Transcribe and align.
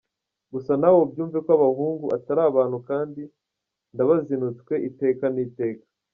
Gusa 0.53 0.71
nawe 0.79 0.97
ubyumve 1.05 1.37
ko 1.45 1.49
abahungu 1.57 2.05
atari 2.17 2.41
abantu 2.49 2.77
kandi 2.89 3.21
ndabazinutswe 3.93 4.73
iteka 4.89 5.25
n’iteka". 5.35 5.85